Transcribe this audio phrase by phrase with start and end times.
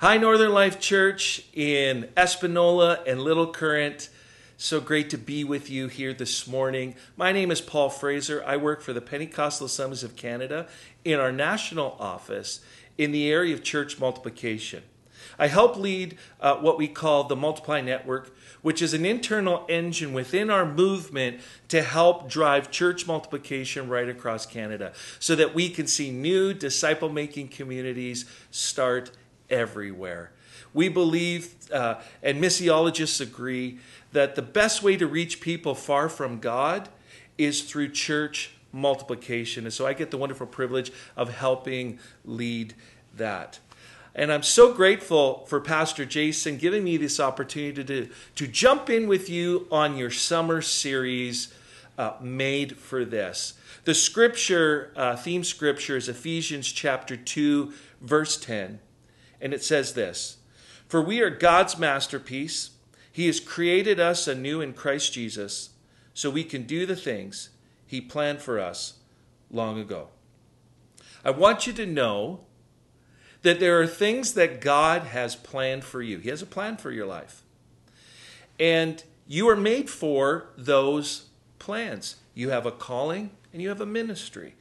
[0.00, 4.10] Hi, Northern Life Church in Espanola and Little Current.
[4.56, 6.94] So great to be with you here this morning.
[7.16, 8.40] My name is Paul Fraser.
[8.46, 10.68] I work for the Pentecostal Assemblies of Canada
[11.04, 12.60] in our national office
[12.96, 14.84] in the area of church multiplication.
[15.36, 20.12] I help lead uh, what we call the Multiply Network, which is an internal engine
[20.12, 21.40] within our movement
[21.70, 27.08] to help drive church multiplication right across Canada so that we can see new disciple
[27.08, 29.10] making communities start
[29.50, 30.32] everywhere.
[30.74, 33.78] We believe, uh, and missiologists agree,
[34.12, 36.88] that the best way to reach people far from God
[37.36, 39.64] is through church multiplication.
[39.64, 42.74] And so I get the wonderful privilege of helping lead
[43.16, 43.58] that.
[44.14, 49.06] And I'm so grateful for Pastor Jason giving me this opportunity to, to jump in
[49.06, 51.54] with you on your summer series
[51.96, 53.54] uh, made for this.
[53.84, 58.80] The scripture, uh, theme scripture, is Ephesians chapter 2, verse 10.
[59.40, 60.38] And it says this
[60.88, 62.70] For we are God's masterpiece.
[63.10, 65.70] He has created us anew in Christ Jesus
[66.14, 67.50] so we can do the things
[67.86, 68.94] He planned for us
[69.50, 70.08] long ago.
[71.24, 72.40] I want you to know
[73.42, 76.18] that there are things that God has planned for you.
[76.18, 77.42] He has a plan for your life.
[78.58, 81.26] And you are made for those
[81.58, 82.16] plans.
[82.34, 84.54] You have a calling and you have a ministry.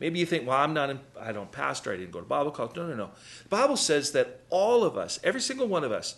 [0.00, 2.50] Maybe you think, well, I'm not, in, I don't pastor, I didn't go to Bible
[2.50, 2.76] college.
[2.76, 3.10] No, no, no.
[3.44, 6.14] The Bible says that all of us, every single one of us,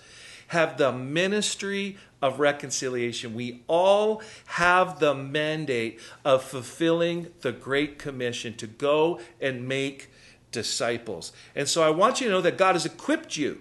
[0.48, 3.34] have the ministry of reconciliation.
[3.34, 10.10] We all have the mandate of fulfilling the Great Commission to go and make
[10.50, 11.32] disciples.
[11.54, 13.60] And so I want you to know that God has equipped you.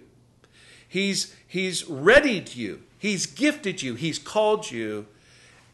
[0.88, 2.81] He's he's readied you.
[2.97, 3.94] He's gifted you.
[3.94, 5.06] He's called you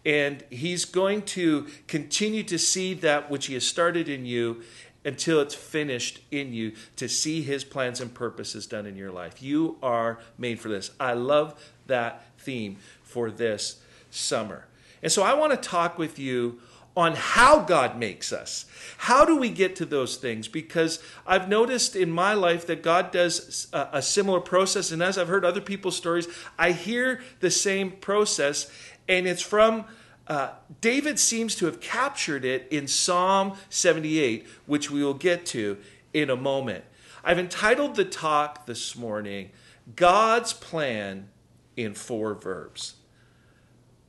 [0.06, 4.61] and he's going to continue to see that which he has started in you
[5.03, 9.42] until it's finished in you to see his plans and purposes done in your life.
[9.42, 10.92] You are made for this.
[11.00, 14.66] I love that theme for this summer.
[15.03, 16.59] And so I want to talk with you
[16.96, 18.66] on how God makes us.
[18.98, 20.48] How do we get to those things?
[20.48, 24.92] Because I've noticed in my life that God does a, a, similar process.
[24.92, 28.72] And as I've heard other people's stories, I hear the same process.
[29.10, 29.86] And it's from
[30.28, 30.52] uh,
[30.82, 35.78] David seems to have captured it in Psalm 78, which we will get to
[36.14, 36.84] in a moment.
[37.23, 39.52] I've entitled the talk this morning,
[39.95, 41.30] God's Plan
[41.76, 42.95] in Four Verbs.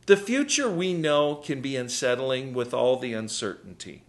[0.07, 4.05] The future we know can be unsettling with all the uncertainty.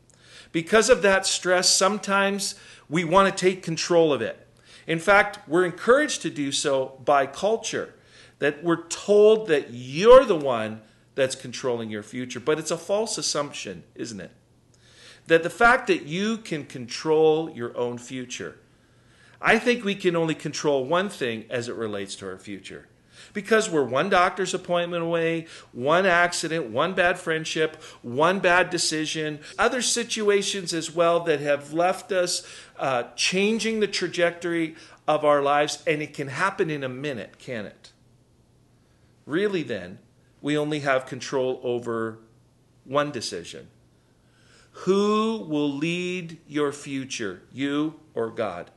[0.51, 2.53] Because of that stress, sometimes
[2.87, 4.47] we want to take control of it.
[4.85, 7.95] In fact, we're encouraged to do so by culture,
[8.37, 10.81] that we're told that you're the one
[11.15, 12.39] that's controlling your future.
[12.39, 14.31] But it's a false assumption, isn't it?
[15.25, 18.59] That the fact that you can control your own future.
[19.41, 22.87] I think we can only control one thing as it relates to our future
[23.37, 29.79] because we're one doctor's appointment away, one accident, one bad friendship, one bad decision, other
[29.79, 32.41] situations as well that have left us
[32.79, 34.75] uh, changing the trajectory
[35.07, 37.91] of our lives, and it can happen in a minute, can it?
[39.27, 39.99] Really, then,
[40.41, 42.17] we only have control over
[42.85, 43.67] one decision.
[44.71, 48.71] Who will lead your future, you or God?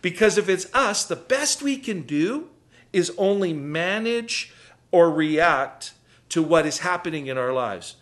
[0.00, 2.50] Because if it's us, the best we can do
[2.92, 4.52] is only manage
[4.90, 5.94] or react
[6.30, 7.96] to what is happening in our lives.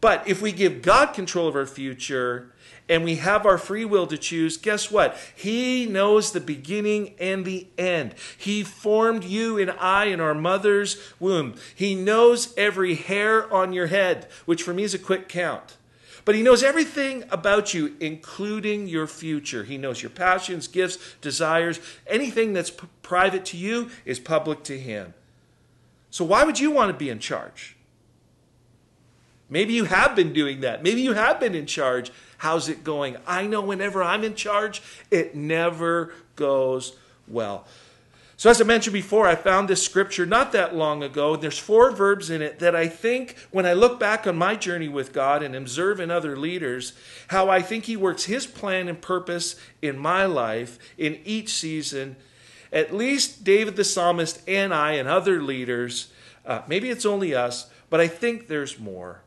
[0.00, 2.52] But if we give God control of our future
[2.88, 5.16] and we have our free will to choose, guess what?
[5.34, 8.14] He knows the beginning and the end.
[8.36, 11.54] He formed you and I in our mother's womb.
[11.74, 15.77] He knows every hair on your head, which for me is a quick count.
[16.24, 19.64] But he knows everything about you, including your future.
[19.64, 21.80] He knows your passions, gifts, desires.
[22.06, 25.14] Anything that's p- private to you is public to him.
[26.10, 27.76] So why would you want to be in charge?
[29.50, 30.82] Maybe you have been doing that.
[30.82, 32.10] Maybe you have been in charge.
[32.38, 33.16] How's it going?
[33.26, 36.96] I know whenever I'm in charge, it never goes
[37.26, 37.66] well.
[38.38, 41.34] So, as I mentioned before, I found this scripture not that long ago.
[41.34, 44.86] There's four verbs in it that I think, when I look back on my journey
[44.86, 46.92] with God and observe in other leaders,
[47.26, 52.14] how I think He works His plan and purpose in my life in each season.
[52.72, 56.12] At least David the psalmist and I and other leaders,
[56.46, 59.22] uh, maybe it's only us, but I think there's more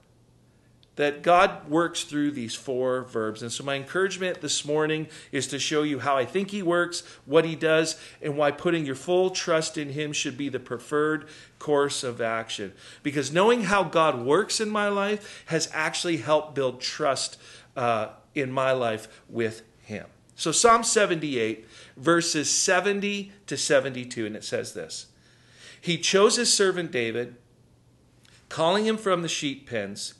[0.98, 3.42] that God works through these four verbs.
[3.42, 7.04] And so, my encouragement this morning is to show you how I think He works,
[7.26, 11.26] what He does, and why putting your full trust in Him should be the preferred
[11.60, 12.74] course of action.
[13.04, 17.38] Because knowing how God works in my life has actually helped build trust
[17.76, 20.08] uh, in my life with Him.
[20.36, 25.08] So, Psalm 78, verses 70 to 72, and it says this
[25.80, 27.36] He chose his servant David,
[28.50, 30.16] calling him from the sheep pens.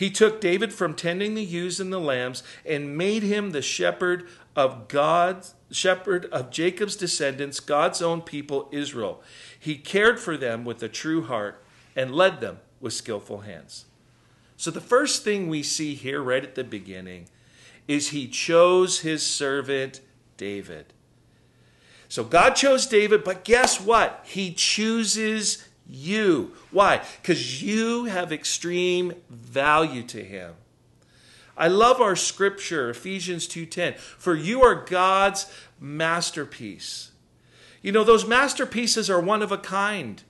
[0.00, 4.26] He took David from tending the ewes and the lambs and made him the shepherd
[4.56, 9.20] of God's shepherd of Jacob's descendants, God's own people, Israel.
[9.58, 11.62] He cared for them with a true heart
[11.94, 13.84] and led them with skillful hands.
[14.56, 17.28] So, the first thing we see here right at the beginning
[17.86, 20.00] is he chose his servant
[20.38, 20.94] David.
[22.08, 24.24] So, God chose David, but guess what?
[24.26, 26.52] He chooses you.
[26.70, 27.02] Why?
[27.20, 30.54] Because you have extreme value to him.
[31.56, 33.94] I love our scripture, Ephesians 2:10.
[33.98, 35.46] For you are God's
[35.78, 37.10] masterpiece.
[37.82, 40.22] You know, those masterpieces are one of a kind.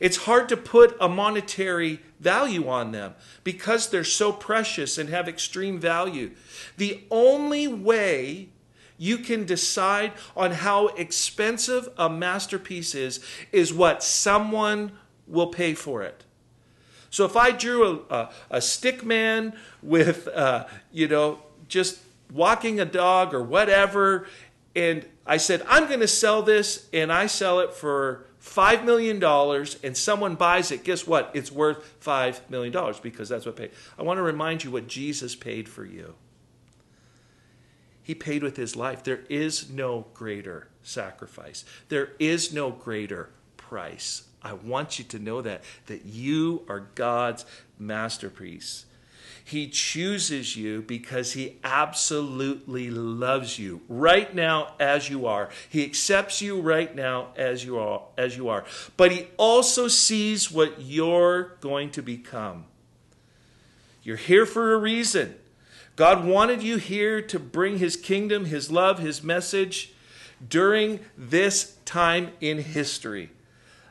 [0.00, 5.28] It's hard to put a monetary value on them because they're so precious and have
[5.28, 6.32] extreme value.
[6.76, 8.48] The only way
[8.98, 13.20] you can decide on how expensive a masterpiece is
[13.52, 14.92] is what someone
[15.26, 16.24] will pay for it.
[17.10, 21.38] So if I drew a, a, a stick man with, uh, you know,
[21.68, 22.00] just
[22.32, 24.26] walking a dog or whatever,
[24.74, 29.22] and I said, I'm going to sell this, and I sell it for $5 million
[29.82, 31.30] and someone buys it, guess what?
[31.32, 33.70] It's worth $5 million because that's what paid.
[33.98, 36.14] I want to remind you what Jesus paid for you.
[38.04, 39.02] He paid with his life.
[39.02, 44.24] There is no greater sacrifice, there is no greater price.
[44.42, 47.46] I want you to know that, that you are God's
[47.78, 48.84] masterpiece.
[49.42, 55.50] He chooses you because he absolutely loves you right now as you are.
[55.68, 58.64] He accepts you right now as you are, as you are.
[58.96, 62.64] But he also sees what you're going to become.
[64.02, 65.34] You're here for a reason.
[65.96, 69.92] God wanted you here to bring his kingdom, his love, his message
[70.46, 73.30] during this time in history.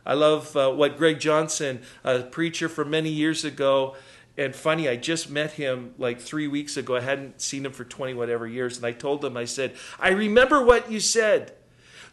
[0.05, 3.95] I love uh, what Greg Johnson, a preacher from many years ago,
[4.37, 6.95] and funny, I just met him like three weeks ago.
[6.95, 8.77] I hadn't seen him for 20 whatever years.
[8.77, 11.53] And I told him, I said, I remember what you said.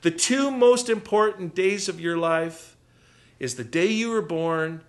[0.02, 2.76] The two most important days of your life
[3.38, 4.82] is the day you were born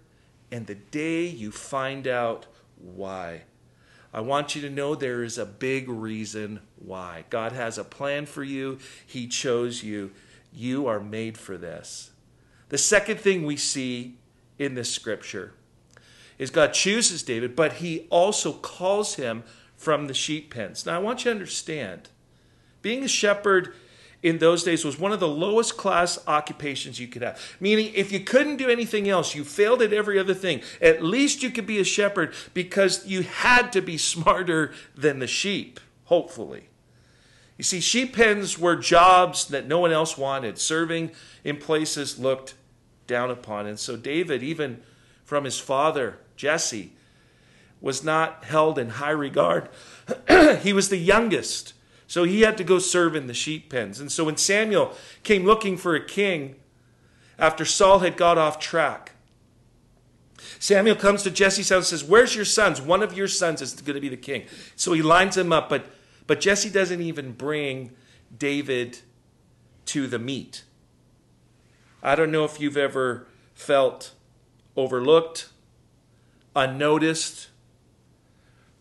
[0.52, 3.44] and the day you find out why.
[4.14, 7.26] I want you to know there is a big reason why.
[7.30, 10.12] God has a plan for you, He chose you.
[10.54, 12.12] You are made for this.
[12.70, 14.16] The second thing we see
[14.60, 15.54] in this scripture
[16.38, 19.44] is God chooses David, but he also calls him
[19.76, 20.86] from the sheep pens.
[20.86, 22.10] Now, I want you to understand
[22.82, 23.74] being a shepherd
[24.24, 27.40] in those days was one of the lowest class occupations you could have.
[27.60, 31.42] Meaning, if you couldn't do anything else, you failed at every other thing, at least
[31.42, 36.70] you could be a shepherd because you had to be smarter than the sheep, hopefully.
[37.58, 41.12] You see, sheep pens were jobs that no one else wanted, serving
[41.44, 42.56] in places looked
[43.08, 43.68] down upon.
[43.68, 44.82] And so, David, even
[45.24, 46.94] from his father, Jesse,
[47.80, 49.70] was not held in high regard.
[50.62, 51.74] he was the youngest,
[52.12, 54.02] so he had to go serve in the sheep pens.
[54.02, 54.94] And so when Samuel
[55.24, 56.56] came looking for a king
[57.40, 59.14] after Saul had got off track,
[60.60, 62.82] Samuel comes to Jesse's house and says, Where's your sons?
[62.82, 64.44] One of your sons is going to be the king.
[64.76, 65.86] So he lines them up, but,
[66.28, 67.92] but Jesse doesn't even bring
[68.38, 69.00] David
[69.86, 70.66] to the meet.
[72.04, 74.12] I don't know if you've ever felt
[74.76, 75.48] overlooked,
[76.58, 77.51] unnoticed,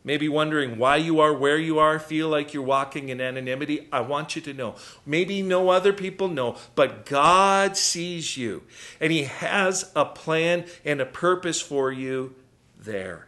[0.04, 4.00] maybe wondering why you are where you are, feel like you're walking in anonymity, I
[4.00, 4.74] want you to know.
[5.04, 8.62] Maybe no other people know, but God sees you
[9.00, 12.34] and He has a plan and a purpose for you
[12.78, 13.26] there.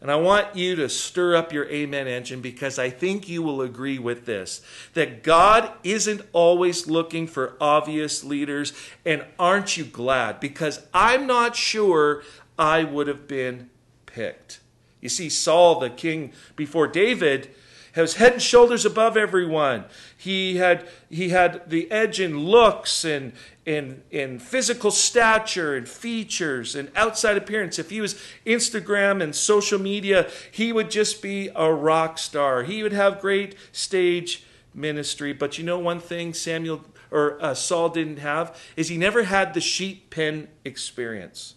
[0.00, 3.60] And I want you to stir up your amen engine because I think you will
[3.60, 4.62] agree with this
[4.94, 8.72] that God isn't always looking for obvious leaders.
[9.04, 10.40] And aren't you glad?
[10.40, 12.22] Because I'm not sure
[12.58, 13.68] I would have been
[14.06, 14.59] picked.
[15.00, 17.50] You see, Saul, the king before David,
[17.96, 19.84] was head and shoulders above everyone.
[20.16, 23.32] He had, he had the edge in looks and,
[23.66, 27.78] in, in physical stature and features and outside appearance.
[27.78, 32.62] If he was Instagram and social media, he would just be a rock star.
[32.62, 35.32] He would have great stage ministry.
[35.32, 39.54] But you know one thing Samuel or uh, Saul didn't have is he never had
[39.54, 41.54] the sheep pen experience.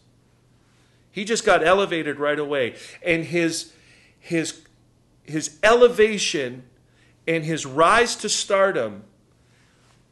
[1.14, 3.72] He just got elevated right away, and his
[4.20, 4.64] his
[5.22, 6.64] his elevation
[7.28, 9.04] and his rise to stardom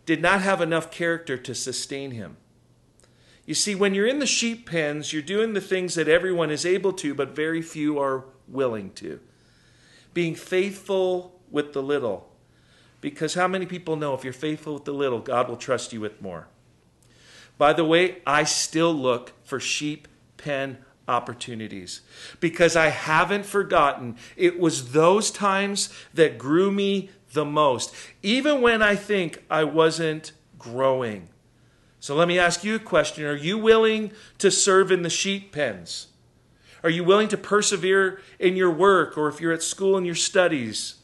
[0.05, 2.37] did not have enough character to sustain him.
[3.47, 6.67] You see, when you're in the sheep pens, you're doing the things that everyone is
[6.67, 9.19] able to, but very few are willing to.
[10.13, 12.29] Being faithful with the little,
[13.01, 15.99] Because how many people know if you're faithful with the little, God will trust you
[15.99, 16.47] with more?
[17.57, 20.77] By the way, I still look for sheep pen
[21.11, 22.01] opportunities
[22.39, 28.81] because I haven't forgotten it was those times that grew me the most, even when
[28.81, 31.29] I think I wasn't growing.
[31.99, 35.51] So let me ask you a question Are you willing to serve in the sheep
[35.51, 36.07] pens?
[36.83, 40.15] Are you willing to persevere in your work or if you're at school in your
[40.15, 40.95] studies?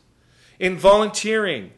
[0.60, 1.72] In volunteering,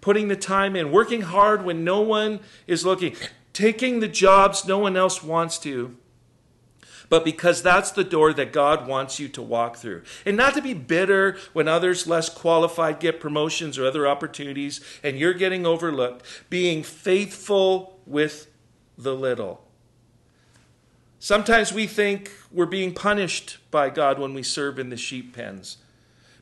[0.00, 3.14] putting the time in, working hard when no one is looking,
[3.52, 5.96] taking the jobs no one else wants to
[7.08, 10.02] but because that's the door that God wants you to walk through.
[10.24, 15.18] And not to be bitter when others less qualified get promotions or other opportunities and
[15.18, 18.50] you're getting overlooked, being faithful with
[18.96, 19.62] the little.
[21.18, 25.78] Sometimes we think we're being punished by God when we serve in the sheep pens.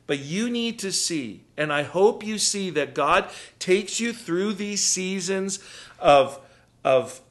[0.05, 3.29] But you need to see, and I hope you see, that God
[3.59, 5.59] takes you through these seasons
[5.99, 6.39] of,
[6.83, 7.21] of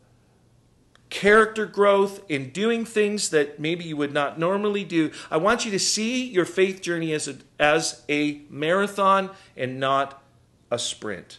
[1.12, 5.10] character growth, in doing things that maybe you would not normally do.
[5.30, 10.22] I want you to see your faith journey as a, as a marathon and not
[10.70, 11.38] a sprint.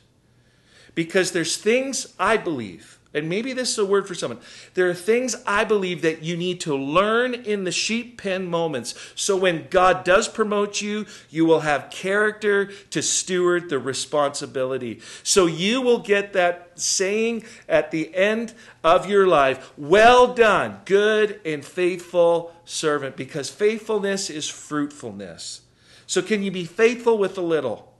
[0.94, 4.40] Because there's things I believe and maybe this is a word for someone.
[4.74, 8.96] There are things I believe that you need to learn in the sheep pen moments.
[9.16, 15.00] So when God does promote you, you will have character to steward the responsibility.
[15.22, 18.54] So you will get that saying at the end
[18.84, 25.62] of your life Well done, good and faithful servant, because faithfulness is fruitfulness.
[26.08, 27.94] So, can you be faithful with a little?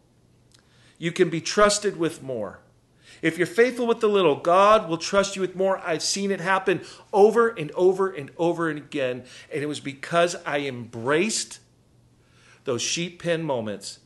[0.98, 2.60] You can be trusted with more.
[3.22, 5.80] If you're faithful with the little, God will trust you with more.
[5.80, 9.24] I've seen it happen over and over and over and again.
[9.52, 11.60] And it was because I embraced
[12.66, 14.00] those sheep pen moments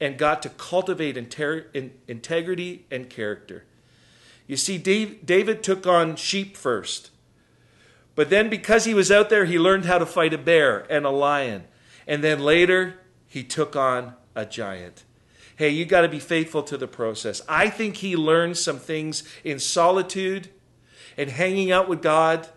[0.00, 3.64] and got to cultivate integrity and character.
[4.46, 7.10] You see, David took on sheep first.
[8.14, 11.04] But then, because he was out there, he learned how to fight a bear and
[11.04, 11.64] a lion.
[12.06, 15.03] And then later, he took on a giant
[15.56, 17.42] hey, you got to be faithful to the process.
[17.48, 20.48] I think he learned some things in solitude
[21.16, 22.48] and hanging out with God,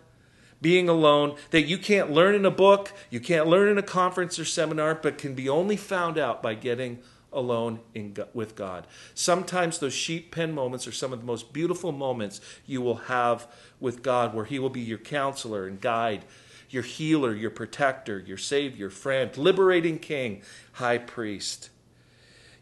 [0.60, 4.38] being alone, that you can't learn in a book, you can't learn in a conference
[4.38, 6.98] or seminar, but can be only found out by getting
[7.32, 8.86] alone in, with God.
[9.14, 13.46] Sometimes those sheep pen moments are some of the most beautiful moments you will have
[13.78, 16.24] with God, where He will be your counselor and guide,
[16.70, 21.70] your healer, your protector, your savior, friend, liberating king, high priest.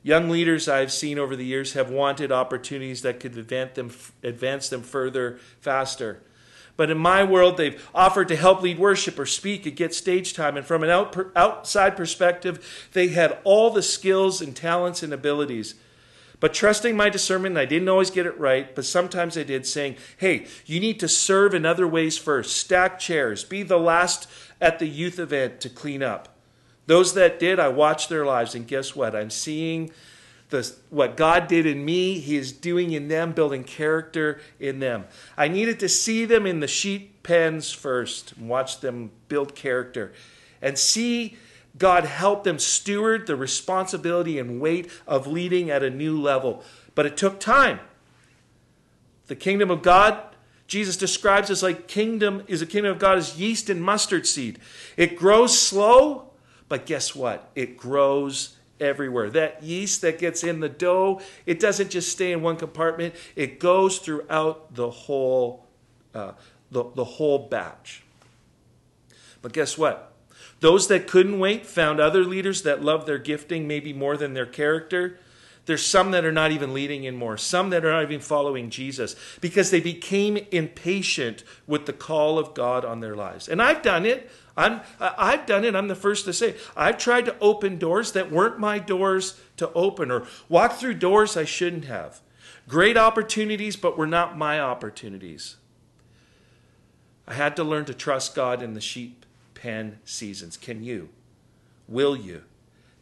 [0.06, 3.90] Young leaders I've seen over the years have wanted opportunities that could advance them,
[4.22, 6.22] advance them further, faster.
[6.76, 10.32] But in my world, they've offered to help lead worship or speak and get stage
[10.32, 10.56] time.
[10.56, 15.74] And from an out, outside perspective, they had all the skills and talents and abilities.
[16.38, 19.96] But trusting my discernment, I didn't always get it right, but sometimes I did, saying,
[20.18, 22.56] hey, you need to serve in other ways first.
[22.56, 26.35] Stack chairs, be the last at the youth event to clean up.
[26.86, 29.14] Those that did, I watched their lives, and guess what?
[29.14, 29.90] I'm seeing
[30.50, 35.04] the, what God did in me, He is doing in them, building character in them.
[35.36, 40.12] I needed to see them in the sheep pens first, and watch them build character,
[40.62, 41.36] and see
[41.76, 46.62] God help them steward the responsibility and weight of leading at a new level.
[46.94, 47.80] But it took time.
[49.26, 50.22] The kingdom of God
[50.66, 54.58] Jesus describes as like kingdom is a kingdom of God as yeast and mustard seed.
[54.96, 56.25] It grows slow,
[56.68, 57.50] but guess what?
[57.54, 59.30] It grows everywhere.
[59.30, 63.58] That yeast that gets in the dough, it doesn't just stay in one compartment, it
[63.60, 65.66] goes throughout the whole,
[66.14, 66.32] uh,
[66.70, 68.02] the, the whole batch.
[69.42, 70.12] But guess what?
[70.60, 74.46] Those that couldn't wait found other leaders that loved their gifting maybe more than their
[74.46, 75.18] character.
[75.66, 79.16] There's some that are not even leading anymore, some that are not even following Jesus
[79.40, 83.48] because they became impatient with the call of God on their lives.
[83.48, 84.30] And I've done it.
[84.56, 85.74] I'm, I've done it.
[85.74, 86.54] I'm the first to say.
[86.76, 91.36] I've tried to open doors that weren't my doors to open or walk through doors
[91.36, 92.20] I shouldn't have.
[92.68, 95.56] Great opportunities, but were not my opportunities.
[97.26, 100.56] I had to learn to trust God in the sheep pen seasons.
[100.56, 101.08] Can you?
[101.88, 102.42] Will you?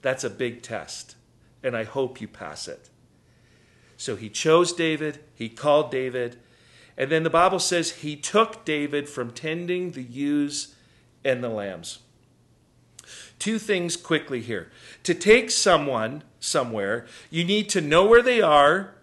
[0.02, 1.16] That's a big test,
[1.64, 2.90] and I hope you pass it.
[3.96, 6.36] So he chose David, he called David,
[6.96, 10.74] and then the Bible says he took David from tending the ewes
[11.24, 12.00] and the lambs.
[13.38, 14.70] Two things quickly here.
[15.02, 18.94] To take someone somewhere, you need to know where they are.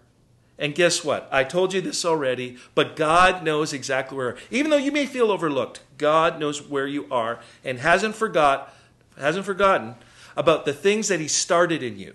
[0.58, 1.28] And guess what?
[1.30, 4.36] I told you this already, but God knows exactly where.
[4.50, 8.74] Even though you may feel overlooked, God knows where you are and hasn't forgot
[9.18, 9.94] hasn't forgotten
[10.36, 12.14] about the things that he started in you.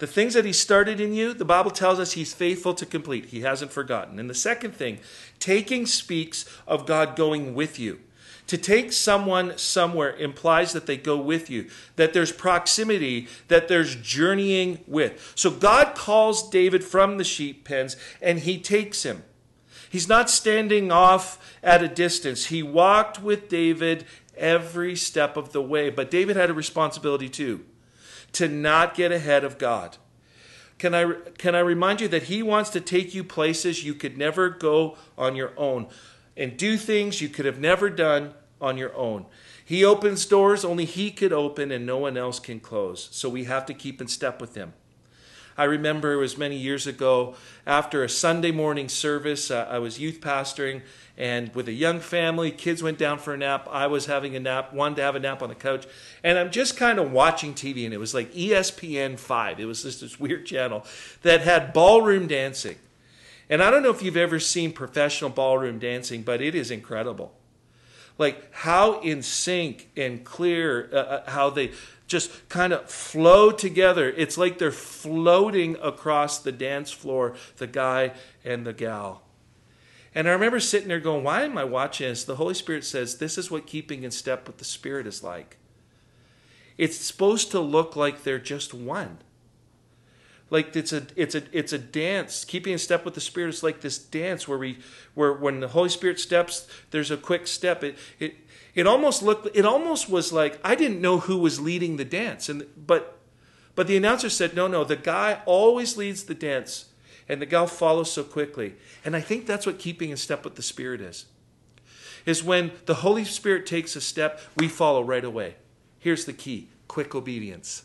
[0.00, 3.26] The things that he started in you, the Bible tells us he's faithful to complete.
[3.26, 4.18] He hasn't forgotten.
[4.18, 4.98] And the second thing,
[5.38, 8.00] taking speaks of God going with you.
[8.46, 13.94] To take someone somewhere implies that they go with you, that there's proximity, that there's
[13.94, 15.32] journeying with.
[15.34, 19.22] So God calls David from the sheep pens and he takes him.
[19.90, 22.46] He's not standing off at a distance.
[22.46, 25.90] He walked with David every step of the way.
[25.90, 27.66] But David had a responsibility too
[28.32, 29.96] to not get ahead of God.
[30.78, 34.16] Can I, can I remind you that He wants to take you places you could
[34.16, 35.88] never go on your own
[36.36, 39.26] and do things you could have never done on your own.
[39.64, 43.08] He opens doors only He could open and no one else can close.
[43.12, 44.72] So we have to keep in step with Him.
[45.56, 47.34] I remember it was many years ago
[47.66, 49.50] after a Sunday morning service.
[49.50, 50.82] Uh, I was youth pastoring
[51.20, 53.68] and with a young family, kids went down for a nap.
[53.70, 55.86] I was having a nap, wanted to have a nap on the couch,
[56.24, 59.60] and I'm just kind of watching TV, and it was like ESPN 5.
[59.60, 60.82] It was just this weird channel
[61.20, 62.76] that had ballroom dancing.
[63.50, 67.34] And I don't know if you've ever seen professional ballroom dancing, but it is incredible.
[68.16, 71.72] Like how in sync and clear, uh, uh how they
[72.10, 74.10] just kind of flow together.
[74.10, 78.12] It's like they're floating across the dance floor, the guy
[78.44, 79.22] and the gal.
[80.12, 82.24] And I remember sitting there going, Why am I watching this?
[82.24, 85.56] The Holy Spirit says, This is what keeping in step with the Spirit is like.
[86.76, 89.18] It's supposed to look like they're just one.
[90.50, 92.44] Like it's a it's a it's a dance.
[92.44, 94.80] Keeping in step with the Spirit is like this dance where we
[95.14, 97.84] where when the Holy Spirit steps, there's a quick step.
[97.84, 98.34] It it
[98.74, 102.48] it almost looked it almost was like I didn't know who was leading the dance.
[102.48, 103.18] And but
[103.74, 106.86] but the announcer said, No, no, the guy always leads the dance
[107.30, 108.74] and the gal follows so quickly.
[109.04, 111.26] And I think that's what keeping in step with the Spirit is.
[112.26, 115.54] Is when the Holy Spirit takes a step, we follow right away.
[115.98, 117.84] Here's the key quick obedience.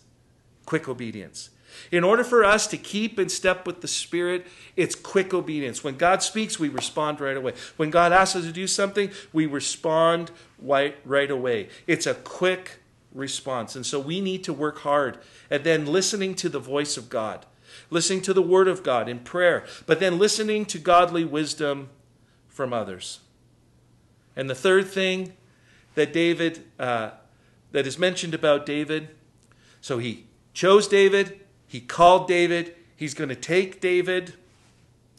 [0.66, 1.52] Quick obedience.
[1.92, 5.84] In order for us to keep in step with the Spirit, it's quick obedience.
[5.84, 7.54] When God speaks, we respond right away.
[7.78, 10.96] When God asks us to do something, we respond right,
[11.32, 11.70] away.
[11.88, 12.80] It's a quick
[13.14, 13.76] response.
[13.76, 17.46] And so we need to work hard at then listening to the voice of God
[17.90, 21.90] listening to the Word of God in prayer, but then listening to godly wisdom
[22.48, 23.20] from others.
[24.36, 25.34] And the third thing
[25.96, 27.12] that David, uh,
[27.72, 29.10] that is mentioned about David,
[29.82, 34.34] so he chose David, he called David, he's going to take David.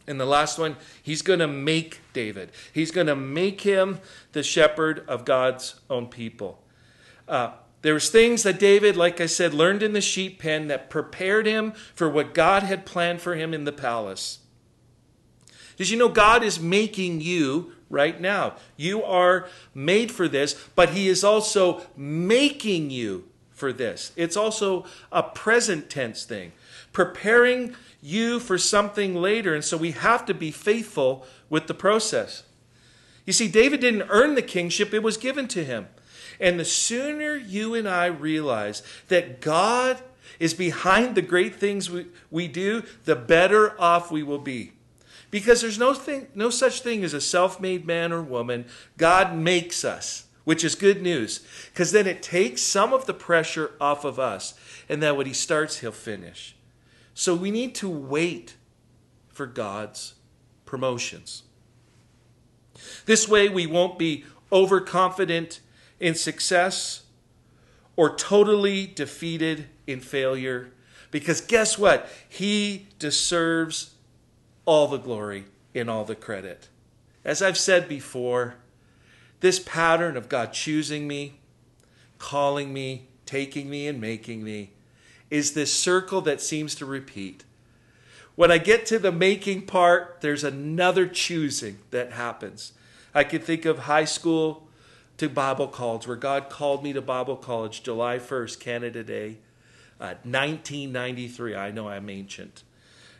[0.08, 2.52] And the last one, he's going to make David.
[2.72, 3.98] He's going to make him
[4.32, 6.62] the shepherd of God's own people.
[7.26, 7.50] Uh,
[7.82, 11.46] there was things that David, like I said, learned in the sheep pen that prepared
[11.46, 14.38] him for what God had planned for him in the palace.
[15.76, 18.56] Did you know God is making you right now?
[18.76, 24.12] You are made for this, but He is also making you for this.
[24.14, 26.52] It's also a present tense thing,
[26.92, 29.54] preparing you for something later.
[29.54, 32.44] And so we have to be faithful with the process.
[33.24, 35.88] You see, David didn't earn the kingship, it was given to him.
[36.38, 40.02] And the sooner you and I realize that God
[40.38, 44.72] is behind the great things we, we do, the better off we will be.
[45.30, 48.66] Because there's no, thing, no such thing as a self made man or woman.
[48.98, 51.44] God makes us, which is good news.
[51.72, 54.54] Because then it takes some of the pressure off of us.
[54.88, 56.54] And that when He starts, He'll finish.
[57.14, 58.54] So we need to wait
[59.26, 60.14] for God's
[60.64, 61.42] promotions.
[63.06, 65.60] This way, we won't be overconfident
[65.98, 67.02] in success
[67.96, 70.72] or totally defeated in failure.
[71.10, 72.08] Because guess what?
[72.28, 73.94] He deserves
[74.64, 76.68] all the glory and all the credit.
[77.24, 78.54] As I've said before,
[79.46, 81.34] this pattern of God choosing me,
[82.18, 84.72] calling me, taking me, and making me
[85.30, 87.44] is this circle that seems to repeat.
[88.34, 92.72] When I get to the making part, there's another choosing that happens.
[93.14, 94.66] I can think of high school
[95.18, 99.38] to Bible college, where God called me to Bible college July 1st, Canada Day,
[100.00, 101.54] uh, 1993.
[101.54, 102.64] I know I'm ancient.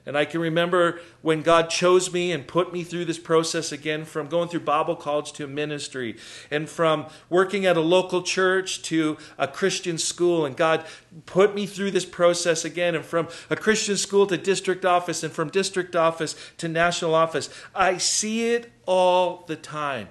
[0.07, 4.05] And I can remember when God chose me and put me through this process again
[4.05, 6.17] from going through Bible college to ministry
[6.49, 10.47] and from working at a local church to a Christian school.
[10.47, 10.87] And God
[11.27, 15.33] put me through this process again and from a Christian school to district office and
[15.33, 17.51] from district office to national office.
[17.75, 20.09] I see it all the time.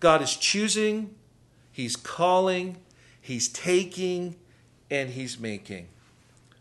[0.00, 1.14] God is choosing,
[1.70, 2.78] He's calling,
[3.20, 4.34] He's taking,
[4.90, 5.86] and He's making.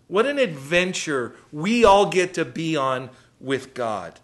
[0.07, 4.19] What an adventure we all get to be on with God.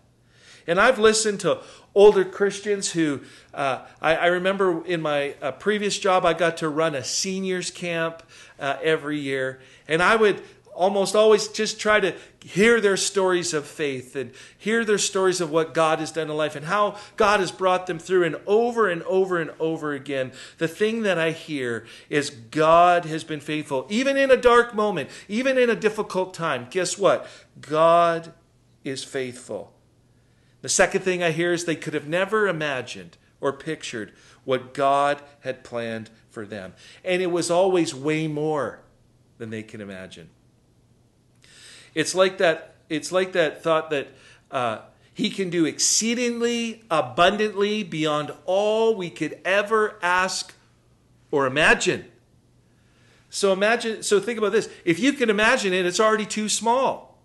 [0.68, 1.62] And I've listened to
[1.96, 3.22] older Christians who,
[3.54, 7.72] uh, I, I, remember in my uh, previous job, I got to run a seniors
[7.72, 8.22] camp
[8.60, 9.60] uh, every year.
[9.88, 10.44] And I would
[10.80, 15.52] almost always just try to hear their stories of faith and hear their stories of
[15.52, 18.24] what God has done in life and how God has brought them through.
[18.24, 23.26] And over and over and over again, the thing that I hear is God has
[23.26, 23.88] been faithful.
[23.89, 27.28] Even in a dark moment, even in a difficult time, guess what?
[27.60, 28.32] God
[28.86, 29.74] is faithful.
[30.62, 34.13] The second thing I hear is they could have never imagined or pictured
[34.46, 36.74] what God had planned for them.
[37.04, 38.80] And it was always way more
[39.39, 40.30] than they can imagine.
[41.93, 44.08] It's like that, it's like that thought that
[44.52, 44.80] uh,
[45.13, 50.54] he can do exceedingly abundantly beyond all we could ever ask
[51.32, 52.06] or imagine.
[53.30, 54.69] So imagine, so think about this.
[54.86, 57.19] If you can imagine it, it's already too small.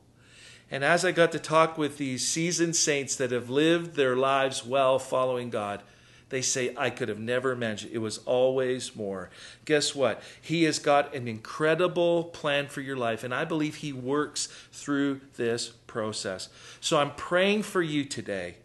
[0.70, 4.66] And as I got to talk with these seasoned saints that have lived their lives
[4.66, 5.82] well following God,
[6.34, 7.92] they say, I could have never imagined.
[7.92, 9.30] It was always more.
[9.66, 10.20] Guess what?
[10.40, 15.20] He has got an incredible plan for your life, and I believe He works through
[15.36, 16.48] this process.
[16.80, 18.56] So I'm praying for you today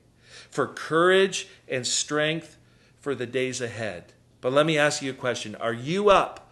[0.49, 2.57] for courage and strength
[2.99, 4.13] for the days ahead.
[4.41, 6.51] But let me ask you a question Are you up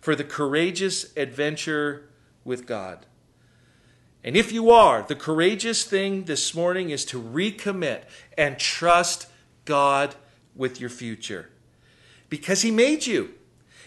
[0.00, 2.08] for the courageous adventure
[2.44, 3.06] with God?
[4.22, 8.04] And if you are, the courageous thing this morning is to recommit
[8.38, 9.26] and trust
[9.64, 10.14] God
[10.54, 11.50] with your future
[12.28, 13.30] because He made you.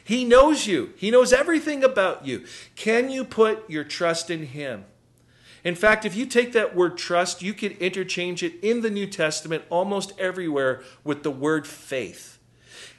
[0.04, 2.46] He knows you, He knows everything about you.
[2.76, 4.86] Can you put your trust in Him?
[5.64, 9.08] In fact, if you take that word trust, you could interchange it in the New
[9.08, 12.40] Testament almost everywhere with the word faith.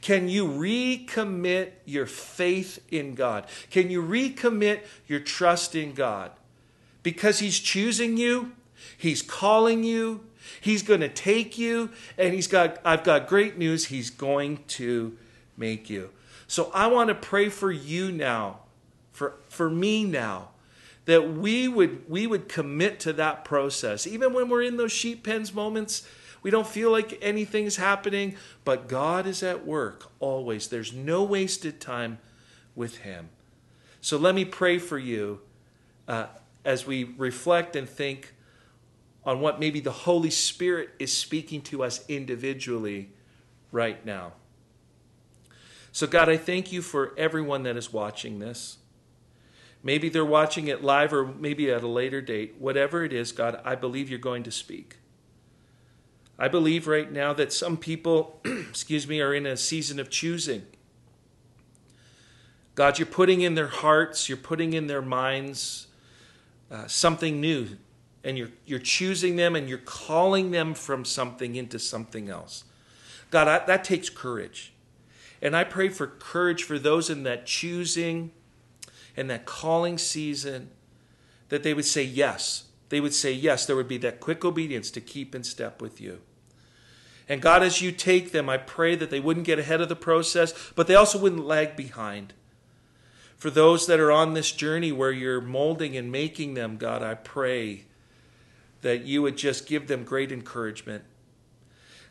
[0.02, 3.46] Can you recommit your faith in God?
[3.70, 6.30] Can you recommit your trust in God?
[7.02, 8.52] Because He's choosing you,
[8.96, 10.27] He's calling you,
[10.60, 13.86] He's going to take you, and he's got, I've got great news.
[13.86, 15.16] He's going to
[15.56, 16.10] make you.
[16.46, 18.60] So I want to pray for you now,
[19.12, 20.48] for, for me now,
[21.04, 24.06] that we would, we would commit to that process.
[24.06, 26.06] Even when we're in those sheep pens moments,
[26.42, 30.68] we don't feel like anything's happening, but God is at work always.
[30.68, 32.18] There's no wasted time
[32.74, 33.30] with Him.
[34.00, 35.40] So let me pray for you
[36.06, 36.26] uh,
[36.64, 38.34] as we reflect and think
[39.28, 43.10] on what maybe the Holy Spirit is speaking to us individually
[43.70, 44.32] right now.
[45.92, 48.78] So, God, I thank you for everyone that is watching this.
[49.82, 52.54] Maybe they're watching it live or maybe at a later date.
[52.58, 54.96] Whatever it is, God, I believe you're going to speak.
[56.38, 60.62] I believe right now that some people, excuse me, are in a season of choosing.
[62.74, 65.88] God, you're putting in their hearts, you're putting in their minds
[66.70, 67.76] uh, something new,
[68.24, 72.64] and you're, you're choosing them and you're calling them from something into something else.
[73.30, 74.72] God, I, that takes courage.
[75.40, 78.32] And I pray for courage for those in that choosing
[79.16, 80.70] and that calling season
[81.48, 82.64] that they would say yes.
[82.88, 83.66] They would say yes.
[83.66, 86.20] There would be that quick obedience to keep in step with you.
[87.28, 89.96] And God, as you take them, I pray that they wouldn't get ahead of the
[89.96, 92.32] process, but they also wouldn't lag behind.
[93.36, 97.14] For those that are on this journey where you're molding and making them, God, I
[97.14, 97.84] pray
[98.82, 101.04] that you would just give them great encouragement.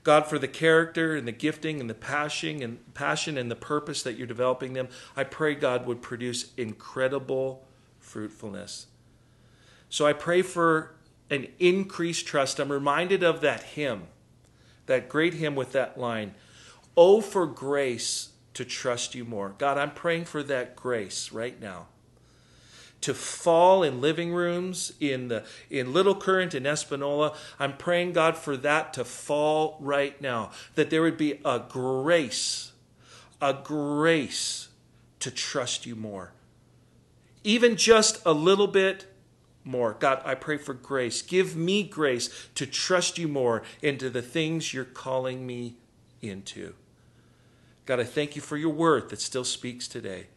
[0.03, 4.03] God, for the character and the gifting and the passion and passion and the purpose
[4.03, 7.65] that you're developing them, I pray God would produce incredible
[7.99, 8.87] fruitfulness.
[9.89, 10.95] So I pray for
[11.29, 12.59] an increased trust.
[12.59, 14.03] I'm reminded of that hymn,
[14.85, 16.35] that great hymn with that line,
[16.95, 19.53] Oh, for grace to trust you more.
[19.59, 21.87] God, I'm praying for that grace right now
[23.01, 27.35] to fall in living rooms in the in Little Current in Espanola.
[27.59, 30.51] I'm praying God for that to fall right now.
[30.75, 32.71] That there would be a grace,
[33.41, 34.69] a grace
[35.19, 36.33] to trust you more.
[37.43, 39.05] Even just a little bit
[39.63, 39.95] more.
[39.99, 41.21] God, I pray for grace.
[41.21, 45.75] Give me grace to trust you more into the things you're calling me
[46.21, 46.73] into.
[47.85, 50.27] God, I thank you for your word that still speaks today.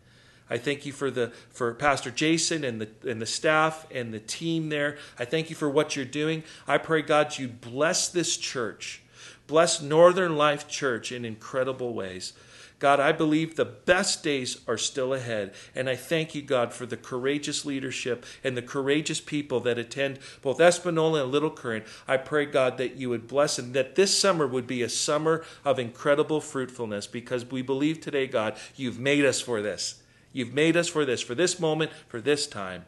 [0.50, 4.18] I thank you for the for Pastor Jason and the and the staff and the
[4.18, 4.98] team there.
[5.18, 6.42] I thank you for what you're doing.
[6.66, 9.02] I pray God you bless this church.
[9.46, 12.32] Bless Northern Life Church in incredible ways.
[12.80, 15.52] God, I believe the best days are still ahead.
[15.74, 20.18] And I thank you, God, for the courageous leadership and the courageous people that attend
[20.40, 21.84] both Espanola and Little Current.
[22.08, 25.44] I pray, God, that you would bless and that this summer would be a summer
[25.62, 29.99] of incredible fruitfulness because we believe today, God, you've made us for this.
[30.32, 32.84] You've made us for this, for this moment, for this time.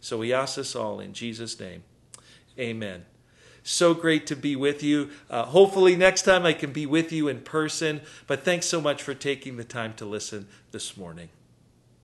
[0.00, 1.82] So we ask this all in Jesus' name.
[2.58, 3.04] Amen.
[3.62, 5.10] So great to be with you.
[5.28, 8.00] Uh, hopefully, next time I can be with you in person.
[8.26, 11.28] But thanks so much for taking the time to listen this morning.